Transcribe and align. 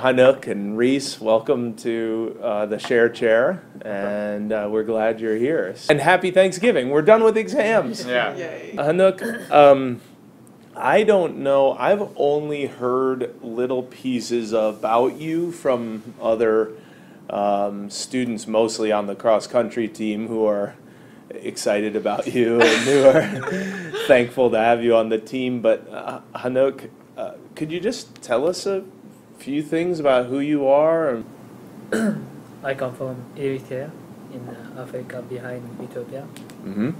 Hanok 0.00 0.46
and 0.46 0.78
Reese, 0.78 1.20
welcome 1.20 1.74
to 1.76 2.38
uh, 2.42 2.64
the 2.64 2.78
share 2.78 3.10
chair, 3.10 3.62
and 3.82 4.50
uh, 4.50 4.66
we're 4.70 4.82
glad 4.82 5.20
you're 5.20 5.36
here. 5.36 5.74
And 5.90 6.00
happy 6.00 6.30
Thanksgiving. 6.30 6.88
We're 6.88 7.02
done 7.02 7.22
with 7.22 7.36
exams. 7.36 8.06
Yeah. 8.06 8.34
Yay. 8.34 8.76
Hanok, 8.78 9.50
um, 9.50 10.00
I 10.74 11.02
don't 11.02 11.40
know. 11.40 11.74
I've 11.74 12.08
only 12.16 12.64
heard 12.64 13.34
little 13.42 13.82
pieces 13.82 14.54
about 14.54 15.16
you 15.16 15.52
from 15.52 16.14
other 16.18 16.70
um, 17.28 17.90
students, 17.90 18.46
mostly 18.46 18.90
on 18.90 19.06
the 19.06 19.14
cross 19.14 19.46
country 19.46 19.86
team, 19.86 20.28
who 20.28 20.46
are 20.46 20.76
excited 21.28 21.94
about 21.94 22.26
you 22.26 22.58
and 22.58 22.84
who 22.86 23.04
are 23.04 24.00
thankful 24.06 24.50
to 24.50 24.56
have 24.56 24.82
you 24.82 24.96
on 24.96 25.10
the 25.10 25.18
team. 25.18 25.60
But 25.60 25.86
uh, 25.92 26.20
Hanok, 26.36 26.88
uh, 27.18 27.32
could 27.54 27.70
you 27.70 27.80
just 27.80 28.14
tell 28.22 28.48
us 28.48 28.64
a 28.64 28.82
few 29.40 29.62
things 29.62 29.98
about 30.00 30.26
who 30.26 30.38
you 30.40 30.66
are? 30.68 31.22
I 32.62 32.74
come 32.74 32.94
from 32.94 33.16
Eritrea 33.36 33.90
in 34.32 34.46
uh, 34.48 34.82
Africa 34.82 35.22
behind 35.22 35.62
Ethiopia. 35.82 36.22
hmm 36.64 36.90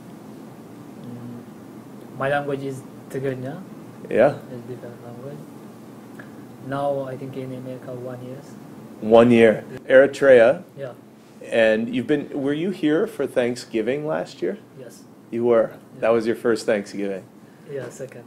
Mm, 1.00 2.18
my 2.18 2.28
language 2.28 2.62
is 2.62 2.82
Tigrinya, 3.10 3.62
Yeah, 4.10 4.36
it's 4.52 4.64
different 4.68 4.96
language. 5.04 5.38
Now 6.66 7.04
I 7.08 7.16
think 7.16 7.36
in 7.36 7.52
America 7.54 7.92
one 7.94 8.20
year. 8.24 8.40
one 9.00 9.30
year. 9.30 9.64
Eritrea, 9.88 10.62
Yeah, 10.76 10.92
and 11.44 11.94
you've 11.94 12.06
been. 12.06 12.28
Were 12.44 12.52
you 12.52 12.70
here 12.70 13.06
for 13.06 13.26
Thanksgiving 13.26 14.06
last 14.06 14.42
year? 14.42 14.58
yes, 14.78 15.04
You 15.30 15.44
were. 15.44 15.72
That 16.00 16.10
was 16.10 16.26
your 16.26 16.36
first 16.36 16.66
Thanksgiving. 16.66 17.24
yeah, 17.72 17.88
second. 17.88 18.24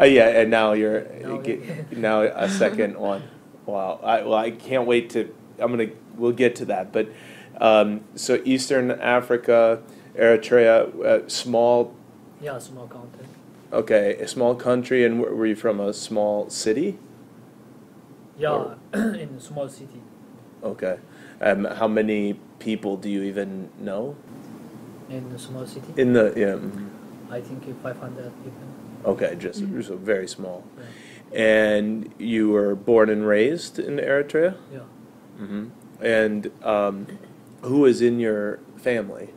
Oh 0.00 0.04
yeah, 0.04 0.40
and 0.40 0.50
now 0.50 0.72
you're 0.72 1.02
Now 1.22 1.36
get- 1.38 1.96
now 1.96 2.22
a 2.22 2.48
second 2.48 2.98
one. 2.98 3.22
Wow. 3.66 4.00
I, 4.02 4.22
well, 4.22 4.34
I 4.34 4.50
can't 4.50 4.86
wait 4.86 5.10
to. 5.10 5.34
I'm 5.58 5.70
gonna. 5.70 5.90
We'll 6.16 6.32
get 6.32 6.54
to 6.56 6.64
that, 6.66 6.92
but 6.92 7.08
um, 7.60 8.02
so 8.14 8.40
Eastern 8.44 8.90
Africa, 8.90 9.82
Eritrea, 10.16 11.04
uh, 11.04 11.28
small. 11.28 11.94
Yeah, 12.40 12.58
small 12.58 12.86
country. 12.86 13.26
Okay, 13.72 14.16
a 14.16 14.26
small 14.26 14.54
country, 14.54 15.04
and 15.04 15.20
were 15.20 15.46
you 15.46 15.54
from? 15.54 15.80
A 15.80 15.92
small 15.92 16.48
city. 16.50 16.98
Yeah, 18.38 18.74
in 18.94 19.34
a 19.36 19.40
small 19.40 19.68
city. 19.68 20.00
Okay. 20.62 20.98
Um, 21.40 21.64
how 21.64 21.88
many 21.88 22.38
people 22.58 22.96
do 22.96 23.08
you 23.08 23.22
even 23.22 23.70
know 23.78 24.14
In 25.08 25.30
the 25.32 25.38
small 25.38 25.66
city, 25.66 25.86
in 25.96 26.12
the? 26.12 26.32
Yeah. 26.36 26.56
mhm. 26.56 26.88
I 27.30 27.40
think 27.40 27.64
500 27.82 28.32
people. 28.44 29.10
Okay, 29.12 29.36
just 29.38 29.60
so 29.86 29.96
very 29.96 30.28
small. 30.28 30.64
Yeah. 30.76 30.84
And 31.32 32.12
you 32.18 32.50
were 32.50 32.74
born 32.74 33.08
and 33.08 33.26
raised 33.26 33.78
in 33.78 33.96
Eritrea. 33.98 34.56
Yeah. 34.72 34.80
hmm 35.38 35.68
And 36.00 36.50
um, 36.62 37.06
who 37.62 37.84
is 37.86 38.00
in 38.02 38.18
your 38.18 38.58
family? 38.76 39.30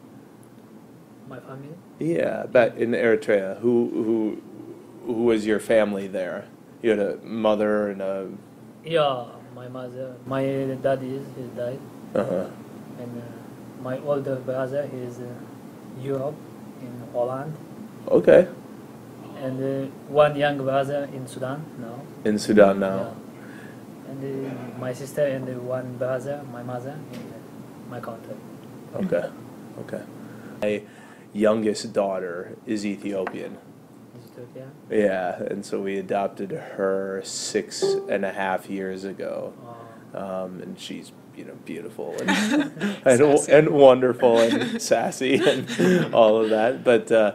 My 1.30 1.39
family. 1.39 1.75
Yeah, 2.00 2.45
but 2.52 2.75
in 2.77 2.91
Eritrea. 2.91 3.59
Who 3.59 3.89
who 3.94 4.41
who 5.05 5.23
was 5.23 5.45
your 5.45 5.59
family 5.59 6.08
there? 6.08 6.45
You 6.81 6.91
had 6.91 7.00
a 7.00 7.17
mother 7.23 7.89
and 7.89 8.02
a. 8.02 8.30
Yeah, 8.83 9.25
my 9.55 9.67
mother, 9.67 10.16
my 10.25 10.44
dad 10.81 11.00
is 11.03 11.23
he 11.38 11.44
died, 11.55 11.80
Uh-huh. 12.16 12.47
and 13.00 13.11
uh, 13.22 13.83
my 13.83 14.00
older 14.00 14.35
brother 14.35 14.89
is 14.94 15.19
uh, 15.19 15.28
Europe 16.02 16.35
in 16.81 16.91
Holland, 17.13 17.53
Okay, 18.09 18.47
and 19.44 19.59
uh, 19.61 19.91
one 20.08 20.36
young 20.36 20.58
brother 20.58 21.09
in 21.13 21.27
Sudan 21.27 21.66
now. 21.77 21.99
in 22.23 22.39
Sudan 22.39 22.80
now. 22.80 22.97
Yeah. 22.97 24.12
And 24.12 24.47
uh, 24.47 24.79
my 24.79 24.94
sister 24.94 25.25
and 25.25 25.50
uh, 25.50 25.59
one 25.59 25.97
brother, 25.97 26.41
my 26.51 26.63
mother 26.63 26.97
in 27.12 27.19
uh, 27.19 27.90
my 27.90 28.00
country. 28.00 28.35
Okay, 28.95 29.29
okay. 29.81 30.03
My 30.62 30.81
youngest 31.34 31.91
daughter 31.91 32.56
is 32.66 32.85
Ethiopian. 32.85 33.57
Is 34.18 34.31
Ethiopia. 34.31 34.68
Yeah, 34.90 35.44
and 35.51 35.66
so 35.66 35.81
we 35.81 35.97
adopted 35.97 36.51
her 36.51 37.22
six 37.25 37.84
and 37.84 38.23
a 38.23 38.31
half 38.31 38.69
years 38.69 39.03
ago. 39.03 39.53
Uh, 40.13 40.44
um, 40.44 40.62
and 40.62 40.79
she's 40.79 41.12
you 41.35 41.44
know 41.44 41.56
beautiful 41.66 42.16
and 42.22 42.72
and, 43.03 43.50
and 43.50 43.69
wonderful 43.72 44.38
and 44.38 44.81
sassy 44.81 45.35
and 45.35 46.13
all 46.13 46.41
of 46.41 46.50
that. 46.51 46.84
But 46.84 47.12
uh, 47.12 47.34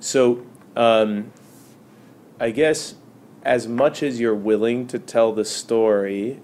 so 0.00 0.42
um, 0.76 1.32
I 2.38 2.50
guess 2.50 2.94
as 3.42 3.66
much 3.68 4.02
as 4.02 4.20
you're 4.20 4.34
willing 4.34 4.86
to 4.88 4.98
tell 4.98 5.32
the 5.32 5.44
story 5.44 6.40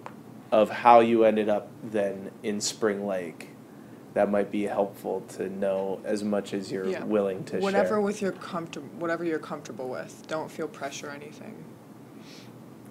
of 0.51 0.71
how 0.71 1.01
you 1.01 1.25
ended 1.25 1.49
up 1.49 1.69
then 1.83 2.31
in 2.43 2.61
Spring 2.61 3.07
Lake, 3.07 3.51
that 4.15 4.31
might 4.31 4.51
be 4.51 4.65
helpful 4.65 5.23
to 5.37 5.49
know 5.49 6.01
as 6.05 6.23
much 6.23 6.53
as 6.55 6.71
you're 6.71 6.85
Yeah. 6.87 7.05
willing 7.05 7.45
to 7.45 7.59
Whatever 7.59 7.89
share. 7.97 8.01
with 8.01 8.21
your 8.23 8.33
comfortable, 8.33 8.89
whatever 8.99 9.25
you're 9.25 9.39
comfortable 9.39 9.89
with. 9.89 10.25
Don't 10.29 10.51
feel 10.51 10.69
pressure 10.69 11.09
or 11.09 11.11
anything. 11.11 11.65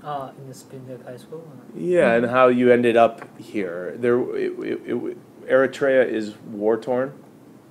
ah, 0.03 0.31
in 0.40 0.47
the 0.47 0.53
Spring 0.56 0.84
Lake 0.90 1.06
High 1.06 1.16
School. 1.18 1.44
uh, 1.47 1.62
Yeah, 1.75 2.13
and 2.16 2.25
how 2.25 2.47
you 2.47 2.72
ended 2.72 2.97
up 2.97 3.22
here. 3.40 3.94
There, 4.00 4.19
it, 4.35 4.51
it, 4.59 4.81
it, 4.88 5.47
Eritrea 5.47 6.07
is 6.07 6.35
war 6.51 6.75
torn. 6.75 7.13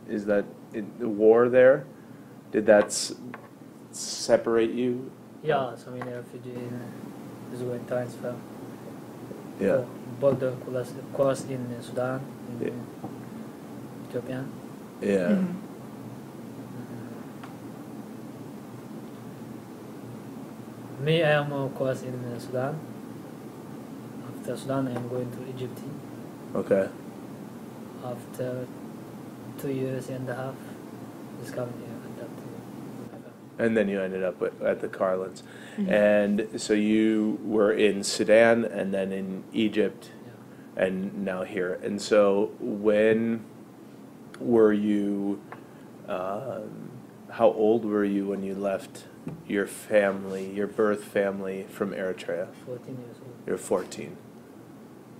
Is 0.08 0.26
that 0.26 0.44
it, 0.72 1.00
the 1.00 1.08
war 1.08 1.48
there? 1.48 1.86
Did 2.52 2.66
that 2.66 2.84
s- 2.84 3.16
separate 3.92 4.70
you? 4.70 5.10
Yeah, 5.42 5.74
so 5.76 5.90
many 5.90 6.10
refugees 6.10 6.56
in 6.56 6.74
uh, 6.80 7.54
is 7.54 7.62
going 7.62 7.86
transfer. 7.86 8.34
Yeah. 9.60 9.76
for 9.78 9.86
Border 10.20 10.52
cross, 10.64 10.92
cross 11.14 11.44
in 11.44 11.66
uh, 11.78 11.82
Sudan, 11.82 12.20
in 12.60 12.66
Yeah. 12.66 12.72
Ethiopia. 14.08 14.44
Yeah. 15.00 15.28
Mhm. 15.28 15.54
Me, 21.04 21.22
I 21.24 21.30
am 21.30 21.52
of 21.52 21.74
course 21.74 22.02
in 22.02 22.14
uh, 22.24 22.38
Sudan. 22.38 22.78
After 24.28 24.56
Sudan, 24.56 24.88
I 24.88 24.92
am 24.96 25.08
going 25.08 25.30
to 25.30 25.48
Egypt. 25.48 25.78
Okay. 26.54 26.88
After 28.04 28.66
two 29.58 29.70
years 29.72 30.08
and 30.10 30.28
a 30.28 30.34
half, 30.34 30.54
is 31.42 31.50
coming 31.50 31.72
here 31.80 31.89
and 33.60 33.76
then 33.76 33.88
you 33.88 34.00
ended 34.00 34.24
up 34.24 34.40
at, 34.42 34.52
at 34.62 34.80
the 34.80 34.88
Carlens. 34.88 35.42
Mhm. 35.76 35.90
And 35.90 36.60
so 36.60 36.72
you 36.72 37.38
were 37.44 37.72
in 37.72 38.02
Sudan 38.02 38.64
and 38.64 38.92
then 38.92 39.12
in 39.12 39.44
Egypt 39.52 40.10
Yeah. 40.26 40.84
and 40.84 41.24
now 41.24 41.42
here. 41.44 41.78
And 41.82 42.00
so 42.00 42.52
when 42.58 43.44
were 44.40 44.72
you, 44.72 45.40
um, 46.08 46.90
how 47.28 47.48
old 47.52 47.84
were 47.84 48.04
you 48.04 48.26
when 48.26 48.42
you 48.42 48.54
left 48.54 49.04
your 49.46 49.66
family, 49.66 50.50
your 50.50 50.66
birth 50.66 51.04
family 51.04 51.66
from 51.68 51.92
Eritrea? 51.92 52.48
14 52.64 52.96
years 52.96 53.16
old. 53.20 53.30
You're 53.46 53.58
14. 53.58 54.16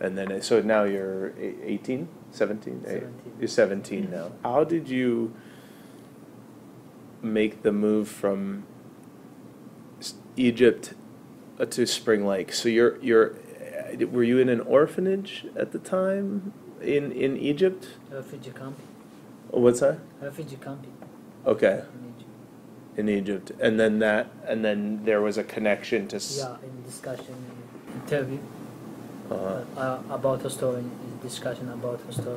And 0.01 0.17
then, 0.17 0.41
so 0.41 0.63
now 0.63 0.85
you're 0.85 1.29
a- 1.39 1.57
18, 1.63 2.09
17? 2.31 2.83
Eh, 2.87 3.01
17. 3.01 3.33
You're 3.39 3.49
17 3.49 4.09
now. 4.11 4.31
How 4.43 4.65
did 4.65 4.89
you 4.89 5.35
make 7.23 7.63
the 7.63 7.73
move 7.73 8.09
from 8.09 8.65
Egypt 10.37 10.95
uh, 11.59 11.65
to 11.67 11.87
Spring 11.87 12.27
Lake? 12.27 12.53
So 12.53 12.69
you're, 12.69 12.97
you're, 13.03 13.33
uh, 13.33 14.07
were 14.07 14.23
you 14.25 14.39
in 14.39 14.49
an 14.49 14.61
orphanage 14.61 15.47
at 15.57 15.73
the 15.73 15.79
time 15.79 16.53
in, 16.81 17.13
in 17.13 17.37
Egypt? 17.37 17.89
Refugee 18.11 18.51
camp. 18.51 18.79
What's 19.51 19.81
that? 19.81 19.99
Refugee 20.21 20.57
camp 20.57 20.87
Okay, 21.47 21.83
in 21.95 22.15
Egypt. 22.15 22.31
in 22.99 23.09
Egypt. 23.09 23.53
And 23.61 23.81
then 23.81 23.99
that, 24.01 24.29
and 24.47 24.65
then 24.65 25.05
there 25.05 25.21
was 25.23 25.39
a 25.39 25.45
connection 25.45 26.07
to, 26.09 26.17
s- 26.17 26.37
Yeah, 26.39 26.57
in 26.63 26.83
discussion, 26.85 27.35
interview 27.95 28.39
uh, 29.31 29.35
uh, 29.77 29.99
about 30.11 30.45
a 30.45 30.51
story, 30.51 30.85
discussion 31.23 31.71
about 31.71 32.01
a 32.09 32.13
story. 32.13 32.37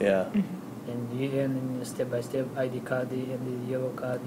yeah, 0.00 0.28
And 0.88 1.20
you 1.20 1.40
and 1.40 1.86
step 1.86 2.10
by 2.10 2.20
step 2.20 2.46
ID 2.56 2.80
card 2.80 3.10
and 3.10 3.66
the 3.66 3.70
yellow 3.70 3.90
card. 3.90 4.20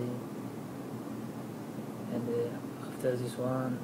And 2.13 2.29
uh, 2.29 2.87
after 2.87 3.15
this 3.15 3.37
one 3.37 3.77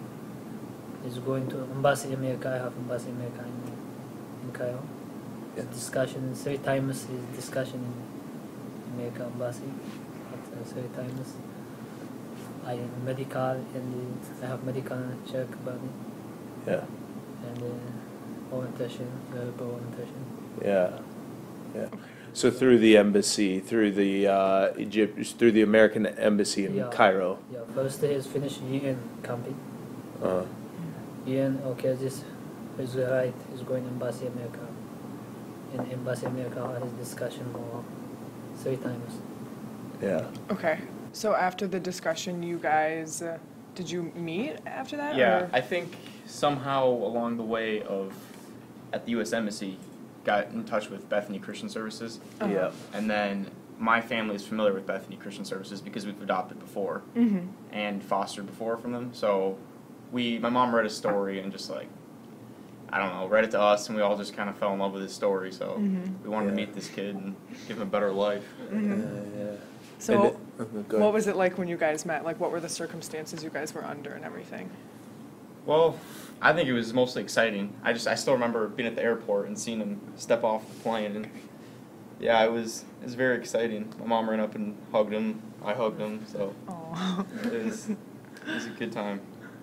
is 1.05 1.17
going 1.19 1.47
to 1.49 1.57
embassy 1.57 2.13
America. 2.13 2.49
I 2.49 2.63
have 2.63 2.73
embassy 2.77 3.09
America 3.09 3.43
in, 3.43 4.47
in 4.47 4.51
Cairo. 4.53 4.83
Yeah. 5.57 5.63
Discussion 5.71 6.33
three 6.33 6.57
times 6.59 7.07
is 7.09 7.35
discussion 7.35 7.83
in 7.83 8.93
America 8.93 9.29
embassy. 9.33 9.71
After 10.31 10.63
three 10.73 10.89
times, 10.95 11.33
I 12.65 12.73
am 12.73 13.05
medical 13.05 13.51
and 13.75 14.19
I 14.41 14.45
have 14.47 14.63
medical 14.63 14.97
check 15.29 15.49
about 15.49 15.75
it 15.75 16.11
yeah, 16.67 16.83
and 17.47 17.63
uh, 17.63 18.55
orientation, 18.55 19.07
verbal 19.31 19.71
orientation. 19.71 20.25
yeah, 20.63 20.99
yeah. 21.75 21.87
So 22.33 22.49
through 22.49 22.79
the 22.79 22.97
embassy, 22.97 23.59
through 23.59 23.91
the 23.91 24.27
uh, 24.27 24.73
Egypt, 24.77 25.19
through 25.37 25.51
the 25.51 25.61
American 25.63 26.05
embassy 26.05 26.65
in 26.65 26.75
Yeah. 26.75 26.89
Cairo. 26.91 27.39
Yeah, 27.51 27.59
first 27.75 27.99
day 28.01 28.13
is 28.13 28.25
finished 28.25 28.61
UN 28.63 28.97
camping. 29.23 29.55
Uh, 30.23 30.45
UN, 31.25 31.59
okay, 31.65 31.93
this 31.93 32.23
He's 32.77 32.95
right. 32.95 33.33
He's 33.51 33.61
going 33.61 33.85
Embassy 33.85 34.27
America. 34.27 34.65
In 35.73 35.91
Embassy 35.91 36.25
America, 36.25 36.61
I 36.67 36.73
had 36.79 36.83
this 36.83 37.09
discussion 37.09 37.51
more 37.51 37.83
three 38.55 38.77
times. 38.77 39.13
Yeah. 40.01 40.25
Okay, 40.49 40.79
so 41.11 41.35
after 41.35 41.67
the 41.67 41.79
discussion, 41.79 42.41
you 42.41 42.57
guys, 42.57 43.21
uh, 43.21 43.37
did 43.75 43.91
you 43.91 44.03
meet 44.15 44.55
after 44.65 44.95
that? 44.97 45.15
Yeah, 45.15 45.41
or- 45.41 45.49
I 45.53 45.61
think 45.61 45.93
somehow 46.25 46.85
along 46.87 47.37
the 47.37 47.43
way 47.43 47.81
of 47.83 48.13
at 48.93 49.05
the 49.05 49.11
U.S. 49.11 49.33
Embassy, 49.33 49.77
got 50.23 50.47
in 50.47 50.63
touch 50.63 50.89
with 50.89 51.07
Bethany 51.09 51.39
Christian 51.39 51.69
Services, 51.69 52.19
Uh-huh. 52.39 52.51
Yeah. 52.53 52.71
and 52.93 53.09
then 53.09 53.47
my 53.79 54.01
family 54.01 54.35
is 54.35 54.45
familiar 54.45 54.73
with 54.73 54.85
Bethany 54.85 55.15
Christian 55.17 55.43
Services 55.45 55.81
because 55.81 56.05
we've 56.05 56.21
adopted 56.21 56.59
before 56.59 57.01
Mhm. 57.15 57.47
and 57.71 58.03
fostered 58.03 58.45
before 58.45 58.77
from 58.77 58.91
them. 58.91 59.09
So 59.13 59.57
we, 60.11 60.37
my 60.37 60.49
mom 60.49 60.75
read 60.75 60.85
a 60.85 60.89
story 60.89 61.39
and 61.39 61.51
just 61.51 61.69
like, 61.69 61.87
I 62.93 62.99
don't 62.99 63.13
know, 63.15 63.27
read 63.27 63.45
it 63.45 63.51
to 63.51 63.61
us, 63.61 63.87
and 63.87 63.95
we 63.95 64.03
all 64.03 64.17
just 64.17 64.35
kind 64.35 64.49
of 64.49 64.57
fell 64.57 64.73
in 64.73 64.79
love 64.79 64.93
with 64.93 65.01
his 65.01 65.13
story. 65.13 65.51
So 65.51 65.77
Mhm. 65.79 66.21
we 66.23 66.29
wanted 66.29 66.47
to 66.49 66.55
meet 66.55 66.73
this 66.75 66.89
kid 66.89 67.15
and 67.15 67.35
give 67.67 67.77
him 67.77 67.83
a 67.83 67.85
better 67.89 68.11
life. 68.11 68.43
Mhm. 68.71 69.33
Yeah, 69.37 69.43
yeah. 69.45 69.51
So, 69.97 70.23
it- 70.25 70.37
oh, 70.59 70.97
what 70.99 71.13
was 71.13 71.27
it 71.27 71.35
like 71.35 71.57
when 71.57 71.67
you 71.67 71.77
guys 71.77 72.05
met? 72.05 72.23
Like, 72.25 72.39
what 72.39 72.51
were 72.51 72.59
the 72.59 72.69
circumstances 72.69 73.43
you 73.43 73.49
guys 73.49 73.73
were 73.73 73.85
under 73.85 74.11
and 74.11 74.25
everything? 74.25 74.69
Well, 75.65 75.99
I 76.41 76.53
think 76.53 76.67
it 76.67 76.73
was 76.73 76.93
mostly 76.93 77.21
exciting. 77.21 77.73
I 77.83 77.93
just 77.93 78.07
I 78.07 78.15
still 78.15 78.33
remember 78.33 78.67
being 78.67 78.87
at 78.87 78.95
the 78.95 79.03
airport 79.03 79.47
and 79.47 79.57
seeing 79.57 79.79
him 79.79 80.01
step 80.15 80.43
off 80.43 80.67
the 80.67 80.75
plane 80.81 81.15
and 81.15 81.27
yeah, 82.19 82.43
it 82.43 82.51
was 82.51 82.85
it 83.01 83.05
was 83.05 83.15
very 83.15 83.37
exciting. 83.37 83.93
My 83.99 84.05
mom 84.05 84.29
ran 84.29 84.39
up 84.39 84.55
and 84.55 84.75
hugged 84.91 85.13
him. 85.13 85.41
I 85.63 85.73
hugged 85.73 85.99
him, 85.99 86.25
so 86.27 86.53
Oh. 86.67 87.25
it 87.43 87.65
was 87.65 87.89
it 87.89 87.97
was 88.47 88.65
a 88.65 88.69
good 88.69 88.91
time. 88.91 89.21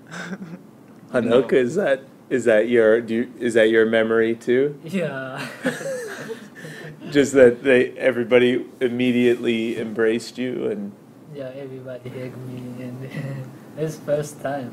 Hanoka, 1.12 1.54
is 1.54 1.74
that 1.76 2.02
is 2.30 2.44
that 2.44 2.68
your 2.68 3.00
do 3.00 3.14
you, 3.14 3.32
is 3.38 3.54
that 3.54 3.70
your 3.70 3.86
memory 3.86 4.34
too? 4.34 4.78
Yeah. 4.84 5.46
Just 7.10 7.32
that 7.32 7.62
they 7.62 7.90
everybody 7.92 8.66
immediately 8.80 9.78
embraced 9.78 10.36
you 10.38 10.70
and 10.70 10.92
yeah, 11.34 11.50
everybody 11.54 12.08
hugged 12.10 12.36
me, 12.48 12.84
and 12.84 13.10
it's 13.76 13.96
first 13.96 14.40
time. 14.42 14.72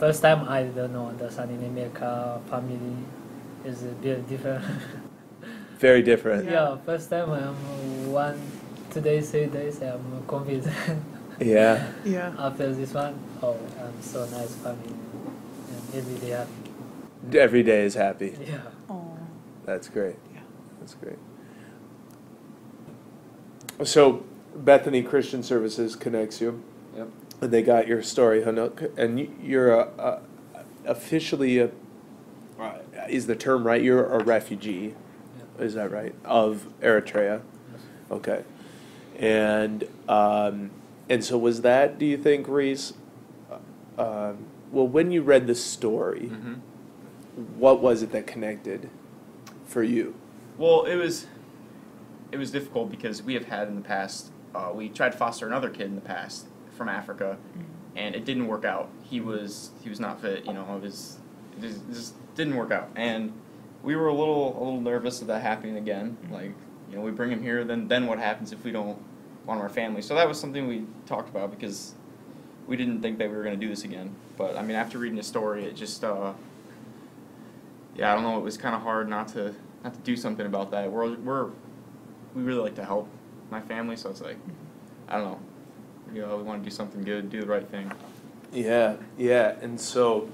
First 0.00 0.22
time 0.22 0.48
I 0.48 0.62
don't 0.62 0.94
know 0.94 1.12
the 1.12 1.30
Sun 1.30 1.50
in 1.50 1.62
America 1.62 2.40
family 2.48 2.96
is 3.66 3.82
a 3.82 3.92
bit 4.00 4.26
different. 4.26 4.64
very 5.78 6.00
different. 6.00 6.50
yeah. 6.50 6.74
first 6.86 7.10
time 7.10 7.28
I'm 7.28 8.10
one, 8.10 8.40
two 8.90 9.02
days, 9.02 9.30
three 9.30 9.44
days, 9.46 9.82
I'm 9.82 10.24
confused. 10.26 10.70
Yeah. 11.40 11.86
yeah. 12.04 12.34
After 12.38 12.70
this 12.74 12.92
one, 12.92 13.18
oh, 13.42 13.56
I'm 13.80 14.02
so 14.02 14.26
nice 14.26 14.54
family, 14.56 14.92
and 14.92 15.94
every 15.94 16.18
day 16.18 16.30
happy. 16.36 17.38
Every 17.38 17.62
day 17.62 17.84
is 17.84 17.94
happy. 17.94 18.36
Yeah. 18.46 18.60
Oh. 18.90 19.16
That's 19.64 19.88
great. 19.88 20.16
Yeah. 20.34 20.40
That's 20.80 20.94
great. 20.94 21.16
So 23.84 24.22
Bethany 24.54 25.02
Christian 25.02 25.42
Services 25.42 25.96
connects 25.96 26.42
you. 26.42 26.62
Yep. 26.94 27.08
And 27.40 27.50
they 27.50 27.62
got 27.62 27.86
your 27.88 28.02
story, 28.02 28.42
Hanok, 28.42 28.96
and 28.98 29.18
you- 29.18 29.34
you're 29.42 29.72
a, 29.72 29.88
a, 29.98 30.20
officially 30.84 31.58
a, 31.58 31.70
is 33.08 33.26
the 33.26 33.34
term 33.36 33.66
right? 33.66 33.82
You're 33.82 34.04
a 34.06 34.22
refugee, 34.22 34.94
is 35.58 35.74
that 35.74 35.90
right? 35.90 36.14
Of 36.24 36.66
Eritrea. 36.82 37.40
Okay. 38.10 38.44
And 39.18 39.86
um, 40.08 40.70
and 41.08 41.24
so 41.24 41.36
was 41.38 41.62
that? 41.62 41.98
Do 41.98 42.06
you 42.06 42.16
think, 42.16 42.46
Reese? 42.48 42.92
uh, 43.50 43.58
Um, 44.28 44.38
well, 44.70 44.86
when 44.86 45.10
you 45.10 45.22
read 45.22 45.46
the 45.46 45.54
story, 45.54 46.26
hmm 46.28 46.54
what 47.56 47.80
was 47.80 48.02
it 48.02 48.12
that 48.12 48.26
connected 48.26 48.90
for 49.64 49.82
you? 49.82 50.14
Well, 50.58 50.84
it 50.84 50.96
was 50.96 51.26
it 52.32 52.36
was 52.36 52.50
difficult 52.50 52.90
because 52.90 53.22
we 53.22 53.34
have 53.34 53.46
had 53.46 53.68
in 53.68 53.76
the 53.76 53.80
past. 53.82 54.30
Uh, 54.54 54.70
we 54.74 54.88
tried 54.88 55.12
to 55.12 55.18
foster 55.18 55.46
another 55.46 55.70
kid 55.70 55.86
in 55.86 55.94
the 55.94 56.00
past 56.00 56.46
from 56.80 56.88
Africa, 56.88 57.36
and 57.94 58.14
it 58.14 58.24
didn't 58.24 58.46
work 58.46 58.64
out. 58.64 58.88
He 59.02 59.20
was 59.20 59.72
he 59.82 59.90
was 59.90 60.00
not 60.00 60.18
fit. 60.22 60.46
You 60.46 60.54
know, 60.54 60.64
it 60.76 60.80
was 60.80 61.18
it 61.58 61.60
just, 61.60 61.76
it 61.76 61.92
just 61.92 62.34
didn't 62.34 62.56
work 62.56 62.72
out, 62.72 62.88
and 62.96 63.34
we 63.82 63.96
were 63.96 64.08
a 64.08 64.14
little 64.14 64.56
a 64.56 64.60
little 64.64 64.80
nervous 64.80 65.20
of 65.20 65.26
that 65.26 65.42
happening 65.42 65.76
again. 65.76 66.16
Like 66.30 66.54
you 66.88 66.96
know, 66.96 67.02
we 67.02 67.10
bring 67.10 67.30
him 67.30 67.42
here, 67.42 67.64
then 67.64 67.86
then 67.86 68.06
what 68.06 68.18
happens 68.18 68.50
if 68.50 68.64
we 68.64 68.72
don't 68.72 68.98
want 69.44 69.60
our 69.60 69.68
family? 69.68 70.00
So 70.00 70.14
that 70.14 70.26
was 70.26 70.40
something 70.40 70.66
we 70.66 70.86
talked 71.04 71.28
about 71.28 71.50
because 71.50 71.92
we 72.66 72.78
didn't 72.78 73.02
think 73.02 73.18
that 73.18 73.28
we 73.28 73.36
were 73.36 73.42
going 73.42 73.60
to 73.60 73.60
do 73.60 73.68
this 73.68 73.84
again. 73.84 74.16
But 74.38 74.56
I 74.56 74.62
mean, 74.62 74.76
after 74.76 74.96
reading 74.96 75.18
the 75.18 75.22
story, 75.22 75.64
it 75.66 75.76
just 75.76 76.02
uh, 76.02 76.32
yeah, 77.94 78.10
I 78.10 78.14
don't 78.14 78.24
know. 78.24 78.38
It 78.38 78.42
was 78.42 78.56
kind 78.56 78.74
of 78.74 78.80
hard 78.80 79.06
not 79.06 79.28
to 79.34 79.54
not 79.84 79.92
to 79.92 80.00
do 80.00 80.16
something 80.16 80.46
about 80.46 80.70
that. 80.70 80.90
We're 80.90 81.14
we're 81.18 81.50
we 82.34 82.42
really 82.42 82.62
like 82.62 82.76
to 82.76 82.86
help 82.86 83.06
my 83.50 83.60
family, 83.60 83.96
so 83.96 84.08
it's 84.08 84.22
like 84.22 84.38
I 85.10 85.18
don't 85.18 85.24
know. 85.24 85.40
You 86.12 86.22
know, 86.22 86.36
we 86.36 86.42
want 86.42 86.62
to 86.64 86.68
do 86.70 86.74
something 86.74 87.02
good, 87.02 87.30
do 87.30 87.40
the 87.40 87.46
right 87.46 87.66
thing. 87.68 87.90
Yeah, 88.52 88.96
yeah, 89.16 89.56
and 89.60 89.80
so, 89.80 90.28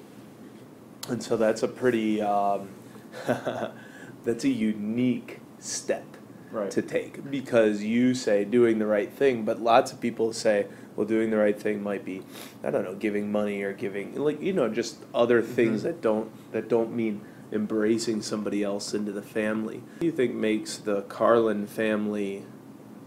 and 1.08 1.23
so 1.23 1.37
that's 1.37 1.62
a 1.62 1.69
pretty, 1.69 2.23
um, 2.23 2.69
that's 4.25 4.44
a 4.44 4.49
unique 4.49 5.40
step 5.58 6.05
Right. 6.52 6.70
to 6.70 6.81
take 6.81 7.28
because 7.31 7.82
you 7.82 8.14
say 8.14 8.44
doing 8.44 8.78
the 8.78 8.87
right 8.87 9.12
thing, 9.12 9.44
but 9.44 9.61
lots 9.61 9.93
of 9.93 10.00
people 10.00 10.32
say, 10.32 10.67
well, 10.94 11.06
doing 11.06 11.28
the 11.31 11.37
right 11.37 11.58
thing 11.61 11.82
might 11.82 12.05
be, 12.05 12.23
I 12.64 12.70
don't 12.70 12.84
know, 12.84 12.94
giving 12.94 13.31
money 13.31 13.62
or 13.62 13.75
giving, 13.75 14.14
like 14.14 14.40
you 14.40 14.55
know, 14.55 14.69
just 14.69 14.96
other 15.12 15.43
things 15.43 15.81
Mhm. 15.81 15.84
that 15.84 16.00
don't 16.00 16.52
that 16.52 16.69
don't 16.70 16.94
mean 16.96 17.20
embracing 17.52 18.23
somebody 18.23 18.62
else 18.62 18.94
into 18.94 19.12
the 19.12 19.20
family. 19.23 19.78
What 19.78 20.00
do 20.00 20.06
you 20.06 20.12
think 20.12 20.34
makes 20.34 20.78
the 20.78 21.02
Carlen 21.02 21.67
family 21.67 22.44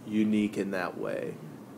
unique 0.06 0.58
in 0.58 0.70
that 0.72 0.98
way? 1.00 1.34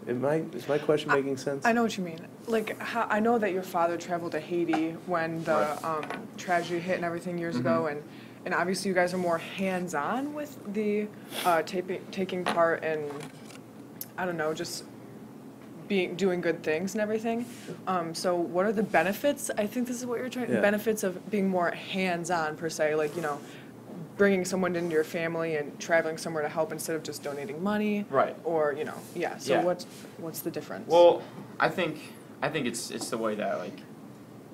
Am 0.07 0.25
I 0.25 0.43
is 0.53 0.67
my 0.67 0.77
question 0.77 1.11
I- 1.11 1.15
making 1.15 1.37
sense? 1.37 1.65
I 1.65 1.71
know 1.73 1.83
what 1.83 1.97
you 1.97 2.03
mean. 2.03 2.19
Like, 2.47 2.79
how, 2.81 3.05
I 3.09 3.19
know 3.19 3.37
that 3.37 3.53
your 3.53 3.63
father 3.63 3.97
traveled 3.97 4.31
to 4.31 4.39
Haiti 4.39 4.91
when 5.05 5.43
the 5.43 5.87
um, 5.87 6.03
tragedy 6.37 6.79
hit 6.79 6.95
and 6.95 7.05
everything 7.05 7.37
years 7.37 7.55
ago, 7.55 7.83
Mhm. 7.87 7.91
and 7.91 8.03
and 8.43 8.53
obviously 8.55 8.89
you 8.89 8.95
guys 8.95 9.13
are 9.13 9.19
more 9.19 9.37
hands-on 9.37 10.33
with 10.33 10.57
the 10.73 11.05
uh, 11.45 11.61
taping, 11.61 12.01
taking 12.09 12.43
part 12.43 12.83
in, 12.83 13.07
I 14.17 14.25
don't 14.25 14.35
know, 14.37 14.51
just 14.51 14.83
being 15.87 16.15
doing 16.15 16.41
good 16.41 16.63
things 16.63 16.95
and 16.95 17.01
everything. 17.01 17.45
Um, 17.85 18.15
so, 18.15 18.35
what 18.35 18.65
are 18.65 18.71
the 18.71 18.81
benefits? 18.81 19.51
I 19.59 19.67
think 19.67 19.87
this 19.87 19.97
is 19.97 20.07
what 20.07 20.17
you're 20.19 20.29
trying. 20.29 20.49
Yeah. 20.51 20.59
Benefits 20.61 21.03
of 21.03 21.29
being 21.29 21.47
more 21.47 21.69
hands-on 21.69 22.57
per 22.57 22.67
se, 22.69 22.95
like 22.95 23.15
you 23.15 23.21
know, 23.21 23.39
bringing 24.17 24.45
someone 24.45 24.75
into 24.75 24.93
your 24.93 25.03
family 25.03 25.55
and 25.55 25.79
traveling 25.79 26.17
somewhere 26.17 26.43
to 26.43 26.49
help 26.49 26.71
instead 26.71 26.95
of 26.95 27.03
just 27.03 27.23
donating 27.23 27.61
money. 27.61 28.05
Right. 28.09 28.35
Or 28.43 28.73
you 28.73 28.85
know, 28.85 28.97
yeah. 29.15 29.37
So 29.37 29.53
Yeah. 29.53 29.63
what's 29.63 29.85
what's 30.17 30.41
the 30.41 30.51
difference? 30.51 30.87
Well, 30.87 31.21
I 31.59 31.69
think 31.69 32.13
I 32.41 32.49
think 32.49 32.67
it's 32.67 32.91
it's 32.91 33.09
the 33.09 33.17
way 33.17 33.35
that 33.35 33.59
like 33.59 33.79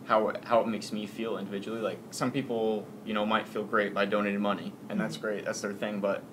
how 0.08 0.30
it, 0.30 0.44
how 0.46 0.62
it 0.62 0.68
makes 0.68 0.92
me 0.92 1.06
feel 1.06 1.38
individually. 1.38 1.82
Like 1.82 2.00
some 2.12 2.32
people, 2.32 2.88
you 3.06 3.14
know, 3.14 3.26
might 3.26 3.48
feel 3.48 3.64
great 3.64 3.94
by 3.94 4.06
donating 4.06 4.42
money, 4.42 4.74
and 4.90 5.00
that's 5.00 5.16
mm-hmm. 5.16 5.26
great. 5.26 5.46
That's 5.46 5.62
their 5.62 5.74
thing. 5.74 6.00
But 6.00 6.24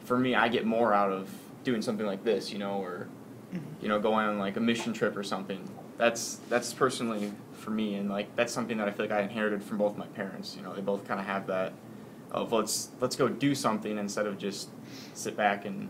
for 0.00 0.18
me, 0.18 0.34
I 0.34 0.48
get 0.48 0.66
more 0.66 0.92
out 0.92 1.10
of 1.10 1.30
doing 1.64 1.82
something 1.82 2.06
like 2.06 2.24
this, 2.24 2.52
you 2.52 2.58
know, 2.58 2.82
or 2.82 3.08
mm-hmm. 3.54 3.64
you 3.80 3.88
know, 3.88 3.98
going 3.98 4.26
on 4.26 4.38
like 4.38 4.56
a 4.56 4.60
mission 4.60 4.92
trip 4.92 5.16
or 5.16 5.22
something. 5.22 5.68
That's 5.98 6.40
that's 6.48 6.72
personally 6.72 7.32
for 7.52 7.70
me, 7.70 7.94
and 7.94 8.10
like 8.10 8.34
that's 8.36 8.52
something 8.52 8.76
that 8.78 8.88
I 8.88 8.90
feel 8.90 9.06
like 9.06 9.14
I 9.14 9.22
inherited 9.22 9.62
from 9.62 9.78
both 9.78 9.96
my 9.96 10.06
parents. 10.08 10.54
You 10.56 10.62
know, 10.62 10.74
they 10.74 10.82
both 10.82 11.06
kind 11.06 11.20
of 11.20 11.26
have 11.26 11.46
that 11.46 11.72
of 12.32 12.52
let's 12.52 12.88
let's 13.00 13.14
go 13.14 13.28
do 13.28 13.54
something 13.54 13.98
instead 13.98 14.26
of 14.26 14.38
just 14.38 14.70
sit 15.14 15.36
back 15.36 15.64
and, 15.64 15.88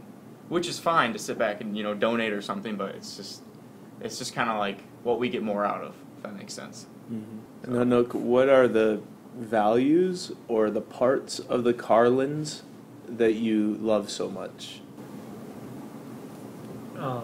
which 0.49 0.69
is 0.69 0.79
fine 0.79 1.13
to 1.13 1.19
sit 1.19 1.39
back 1.39 1.61
and 1.61 1.77
you 1.77 1.83
know 1.83 1.95
donate 1.95 2.33
or 2.33 2.43
something, 2.43 2.77
but 2.77 2.95
it's 2.95 3.17
just 3.17 3.43
it's 4.01 4.19
just 4.19 4.35
kind 4.35 4.51
of 4.51 4.59
like 4.59 4.79
what 5.05 5.19
we 5.19 5.29
get 5.29 5.43
more 5.43 5.65
out 5.65 5.83
of, 5.83 5.95
if 6.17 6.23
that 6.25 6.37
makes 6.37 6.53
sense. 6.53 6.87
And 7.09 7.73
Hanok, 7.75 8.15
what 8.15 8.49
are 8.49 8.67
the 8.67 9.03
values 9.37 10.33
or 10.49 10.71
the 10.71 10.81
parts 10.81 11.39
of 11.39 11.65
the 11.65 11.75
Carlens 11.75 12.63
that 13.07 13.35
you 13.35 13.77
love 13.81 14.11
so 14.11 14.31
much? 14.31 14.81
Uh, 16.99 17.21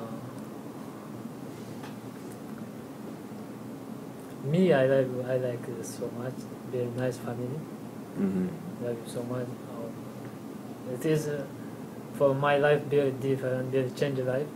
me, 4.44 4.72
I 4.72 4.87
like 4.87 5.06
I 5.26 5.37
like 5.37 5.60
so 5.82 6.10
much. 6.18 6.34
Very 6.70 6.87
nice 6.87 7.16
family. 7.16 7.60
Mm-hmm. 8.17 8.85
Love 8.85 8.97
you 8.97 9.12
so 9.12 9.23
much. 9.25 9.47
Um, 9.47 10.95
it 10.95 11.05
is 11.05 11.29
uh, 11.29 11.45
for 12.15 12.35
my 12.35 12.57
life 12.59 12.83
very 12.85 13.11
different, 13.12 13.71
very 13.71 13.91
change 13.91 14.19
life. 14.21 14.47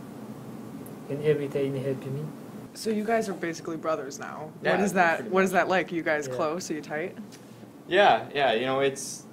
And 1.09 1.21
every 1.23 1.47
day 1.49 1.67
in 1.67 1.75
helping 1.75 2.15
me. 2.15 2.25
So 2.75 2.89
you 2.89 3.03
guys 3.03 3.27
are 3.29 3.33
basically 3.33 3.75
brothers 3.77 4.19
now. 4.19 4.49
Yeah, 4.63 4.71
what 4.71 4.79
is 4.79 4.93
that? 4.93 5.29
What 5.29 5.43
is 5.43 5.51
that 5.51 5.67
like? 5.67 5.91
Are 5.91 5.95
you 5.95 6.01
guys 6.01 6.27
Yeah. 6.27 6.35
close? 6.35 6.71
Are 6.71 6.73
you 6.75 6.81
tight? 6.81 7.17
Yeah, 7.87 8.25
yeah, 8.33 8.53
you 8.53 8.65
know 8.65 8.79
it's 8.79 9.23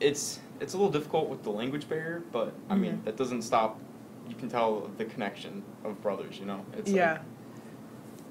it's 0.00 0.40
it's 0.60 0.74
a 0.74 0.76
little 0.76 0.90
difficult 0.92 1.28
with 1.28 1.44
the 1.44 1.50
language 1.50 1.88
barrier, 1.88 2.22
but 2.32 2.52
I 2.68 2.74
mean 2.74 2.94
Mhm. 2.98 3.04
that 3.04 3.16
doesn't 3.16 3.42
stop. 3.42 3.78
You 4.28 4.34
can 4.34 4.48
tell 4.48 4.90
the 4.98 5.04
connection 5.04 5.62
of 5.84 6.02
brothers. 6.02 6.38
You 6.40 6.46
know, 6.46 6.60
it's 6.76 6.90
yeah. 6.90 7.12
Like, 7.12 7.20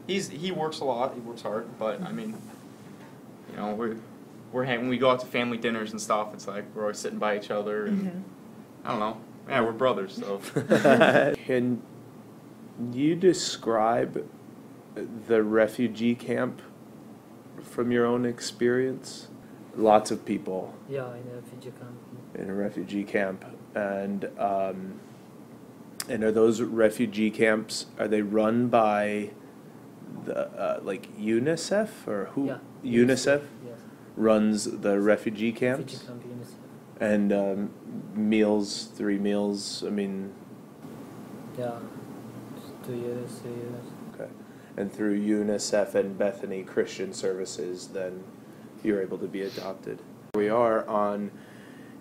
he's 0.07 0.27
he 0.27 0.51
works 0.51 0.81
a 0.81 0.85
lot. 0.85 1.13
He 1.15 1.21
works 1.21 1.41
hard, 1.41 1.65
but 1.79 2.01
I 2.03 2.11
mean, 2.11 2.35
you 3.49 3.57
know, 3.57 3.73
we're 3.73 3.95
we're 4.51 4.63
hang- 4.63 4.79
when 4.81 4.89
we 4.89 4.97
go 4.97 5.11
out 5.11 5.19
to 5.21 5.25
family 5.25 5.57
dinners 5.57 5.91
and 5.91 6.01
stuff. 6.01 6.33
It's 6.33 6.47
like 6.47 6.65
we're 6.75 6.83
always 6.83 6.97
sitting 6.99 7.19
by 7.19 7.37
each 7.37 7.51
other, 7.51 7.85
and 7.85 8.01
Mhm. 8.07 8.21
I 8.85 8.89
don't 8.91 8.99
know. 8.99 9.17
Yeah, 9.49 9.61
we're 9.61 9.71
brothers, 9.73 10.13
so. 10.21 10.39
Can 11.45 11.81
you 12.91 13.15
describe 13.15 14.25
the 15.27 15.43
refugee 15.43 16.15
camp 16.15 16.61
from 17.61 17.91
your 17.91 18.05
own 18.05 18.25
experience? 18.25 19.27
Lots 19.75 20.09
of 20.11 20.25
people 20.25 20.73
Yeah, 20.89 21.13
in 21.13 21.23
a 21.31 21.35
refugee 21.35 21.71
camp. 21.71 22.35
in 22.35 22.49
a 22.49 22.53
refugee 22.53 23.03
camp, 23.03 23.45
and 23.75 24.25
um, 24.39 24.99
and 26.09 26.23
are 26.23 26.31
those 26.31 26.61
refugee 26.61 27.29
camps? 27.29 27.85
Are 27.99 28.07
they 28.07 28.21
run 28.23 28.69
by 28.69 29.31
the 30.25 30.47
uh, 30.49 30.79
like 30.83 31.15
UNICEF 31.19 32.07
or 32.07 32.25
who? 32.33 32.47
Yeah. 32.47 32.57
UNICEF 32.83 33.41
Yes. 33.65 33.76
Runs 34.17 34.65
the 34.65 34.99
refugee 34.99 35.51
camps 35.53 36.03
and 36.99 37.31
um, 37.31 37.69
meals, 38.15 38.89
three 38.95 39.19
meals. 39.19 39.83
I 39.85 39.89
mean, 39.91 40.33
Yeah. 41.57 41.79
Two 42.85 42.95
years, 42.95 43.39
three 43.39 43.51
years. 43.51 43.83
Okay. 44.15 44.31
And 44.75 44.91
through 44.91 45.19
UNICEF 45.19 45.93
and 45.95 46.17
Bethany 46.17 46.63
Christian 46.63 47.13
Services, 47.13 47.89
then 47.89 48.23
you're 48.83 49.01
able 49.01 49.17
to 49.19 49.27
be 49.27 49.41
adopted. 49.41 49.99
We 50.35 50.49
are 50.49 50.87
on 50.87 51.31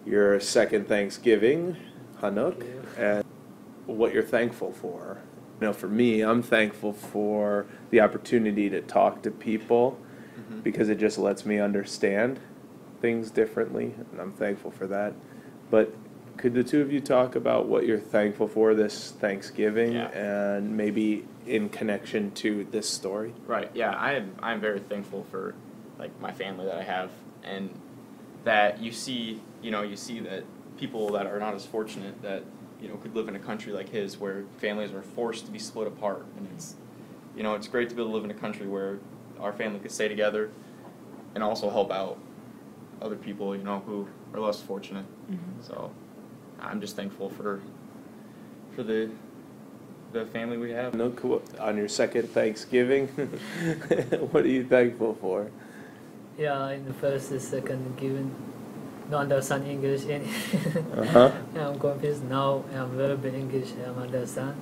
your 0.05 0.41
second 0.41 0.89
Thanksgiving, 0.89 1.77
Hanok, 2.21 2.65
and 2.97 3.25
what 3.87 4.15
you're 4.15 4.23
thankful 4.23 4.73
for. 4.73 5.19
You 5.61 5.69
know, 5.69 5.73
for 5.73 5.89
me, 5.89 6.21
I'm 6.23 6.43
thankful 6.43 6.93
for 6.93 7.67
the 7.91 8.01
opportunity 8.01 8.69
to 8.71 8.81
talk 8.81 9.23
to 9.23 9.31
people 9.31 9.99
Mhm. 10.39 10.63
because 10.63 10.89
it 10.89 10.99
just 10.99 11.19
lets 11.19 11.45
me 11.47 11.59
understand 11.59 12.39
things 13.01 13.31
differently, 13.31 13.95
and 14.13 14.21
I'm 14.21 14.33
thankful 14.33 14.71
for 14.71 14.87
that. 14.87 15.13
But 15.71 15.93
could 16.37 16.55
the 16.55 16.65
two 16.65 16.81
of 16.83 16.93
you 16.93 17.01
talk 17.01 17.35
about 17.35 17.67
what 17.67 17.87
you're 17.87 17.99
thankful 17.99 18.47
for 18.49 18.75
this 18.75 19.13
Thanksgiving 19.13 19.93
Yeah. 19.93 20.09
and 20.09 20.77
maybe 20.77 21.25
in 21.47 21.69
connection 21.71 22.31
to 22.33 22.67
this 22.71 22.89
story? 22.89 23.33
Right. 23.47 23.71
Yeah, 23.75 23.91
I 23.93 24.13
am. 24.13 24.33
I'm 24.43 24.61
very 24.61 24.81
thankful 24.81 25.25
for 25.31 25.55
like 25.99 26.11
my 26.21 26.31
family 26.33 26.67
that 26.67 26.77
I 26.77 26.83
have, 26.83 27.11
and 27.43 27.71
that 28.45 28.81
you 28.81 28.93
see. 28.93 29.41
You 29.63 29.71
know, 29.71 29.83
you 29.83 29.97
see 29.97 30.21
that 30.21 30.45
people 30.79 31.09
that 31.13 31.27
are 31.27 31.39
not 31.41 31.55
as 31.55 31.65
fortunate 31.65 32.21
that 32.23 32.43
you 32.81 32.89
know 32.89 32.97
could 32.97 33.15
live 33.17 33.29
in 33.29 33.35
a 33.37 33.39
country 33.39 33.73
like 33.73 33.89
his, 33.89 34.21
where 34.21 34.45
families 34.59 34.93
are 34.93 35.03
forced 35.03 35.47
to 35.47 35.51
be 35.53 35.59
split 35.59 35.87
apart, 35.87 36.27
and 36.37 36.47
it's 36.55 36.75
you 37.37 37.43
know 37.43 37.55
it's 37.55 37.67
great 37.69 37.89
to 37.89 37.95
be 37.95 38.03
able 38.03 38.11
to 38.11 38.15
live 38.15 38.25
in 38.25 38.31
a 38.31 38.35
country 38.35 38.67
where 38.67 38.99
our 39.41 39.53
family 39.53 39.79
could 39.81 39.91
stay 39.93 40.09
together, 40.09 40.51
and 41.35 41.43
also 41.45 41.71
help 41.71 41.91
out 41.93 42.19
other 43.03 43.17
people. 43.17 43.55
You 43.57 43.63
know 43.63 43.81
who 43.87 44.09
are 44.35 44.41
less 44.41 44.61
fortunate. 44.61 45.05
So 45.63 45.91
I'm 46.61 46.81
just 46.81 46.97
thankful 46.97 47.31
for 47.31 47.61
for 48.75 48.83
the 48.83 49.11
the 50.13 50.25
family 50.27 50.57
we 50.57 50.71
have. 50.73 50.93
Hanok, 50.95 51.23
what- 51.25 51.59
on 51.61 51.77
your 51.77 51.89
second 51.89 52.29
Thanksgiving, 52.31 53.07
what 54.33 54.45
are 54.45 54.49
you 54.49 54.65
thankful 54.65 55.15
for? 55.21 55.51
Yeah, 56.39 56.71
in 56.71 56.85
the 56.85 56.93
first 56.95 57.31
and 57.33 57.41
second 57.41 57.97
given, 57.97 58.31
not 59.11 59.23
understand 59.23 59.67
English 59.67 60.05
any. 60.09 60.29
Uh-huh. 60.97 61.31
I'm 61.57 61.79
confused 61.79 62.25
now. 62.29 62.63
I'm 62.75 62.91
very 62.97 63.17
bit 63.17 63.35
English. 63.35 63.73
I 63.81 63.89
understand. 64.01 64.55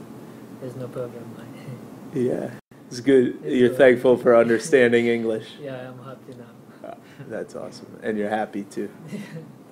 There's 0.61 0.76
no 0.76 0.88
problem. 0.88 1.25
Yeah, 2.14 2.50
it's 2.88 3.00
good. 3.00 3.38
It's 3.45 3.55
You're 3.55 3.69
good. 3.71 3.79
thankful 3.79 4.17
for 4.17 4.37
understanding 4.37 5.07
English. 5.07 5.49
yeah, 5.61 5.91
I'm 5.91 6.05
happy 6.05 6.35
now. 6.38 6.91
Ah, 6.91 6.95
That's 7.29 7.55
awesome, 7.55 7.99
and 8.03 8.19
you're 8.19 8.29
happy 8.31 8.64
too. 8.64 8.88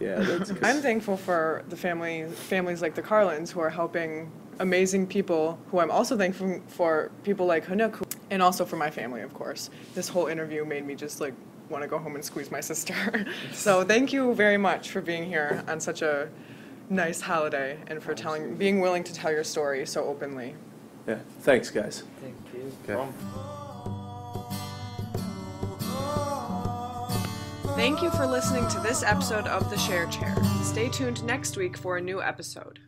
Yeah, 0.01 0.19
that's 0.19 0.51
good. 0.51 0.65
I'm 0.65 0.81
thankful 0.83 1.17
for 1.17 1.63
the 1.69 1.77
family, 1.77 2.25
families 2.25 2.83
like 2.83 2.97
the 2.97 3.03
Carlens 3.03 3.53
who 3.53 3.61
are 3.61 3.71
helping 3.71 4.33
amazing 4.59 5.07
people. 5.07 5.61
Who 5.71 5.79
I'm 5.79 5.93
also 5.93 6.17
thankful 6.19 6.61
for 6.67 7.13
people 7.23 7.47
like 7.47 7.65
Hanok, 7.67 7.95
who, 7.97 8.05
and 8.31 8.43
also 8.43 8.65
for 8.65 8.75
my 8.75 8.91
family, 8.91 9.21
of 9.21 9.33
course. 9.33 9.71
This 9.95 10.09
whole 10.09 10.27
interview 10.27 10.65
made 10.65 10.85
me 10.85 10.97
just 10.97 11.21
like 11.21 11.35
want 11.69 11.83
to 11.83 11.89
go 11.89 11.99
home 11.99 12.17
and 12.17 12.25
squeeze 12.25 12.51
my 12.51 12.61
sister. 12.61 13.27
so 13.53 13.85
thank 13.85 14.13
you 14.13 14.35
very 14.35 14.59
much 14.59 14.91
for 14.91 15.01
being 15.01 15.25
here 15.25 15.63
on 15.69 15.79
such 15.79 16.03
a 16.03 16.29
nice 16.91 17.21
holiday 17.21 17.79
and 17.87 18.03
for 18.03 18.13
telling, 18.13 18.57
being 18.57 18.81
willing 18.81 19.05
to 19.05 19.15
tell 19.15 19.31
your 19.31 19.45
story 19.45 19.87
so 19.87 20.03
openly. 20.05 20.57
Yeah, 21.07 21.19
thanks, 21.43 21.71
guys. 21.71 22.03
Thank 22.21 22.35
you. 22.35 22.42
Okay. 22.89 23.09
Thank 27.75 28.03
you 28.03 28.11
for 28.11 28.27
listening 28.27 28.69
to 28.69 28.81
this 28.81 29.03
episode 29.03 29.47
of 29.47 29.71
The 29.71 29.79
Share 29.79 30.07
Chair. 30.07 30.37
Stay 30.63 30.89
tuned 30.89 31.25
next 31.25 31.57
week 31.57 31.77
for 31.77 31.97
a 31.97 32.01
new 32.01 32.23
episode. 32.23 32.81